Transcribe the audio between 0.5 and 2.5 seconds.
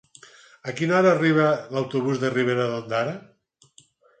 A quina hora arriba l'autobús de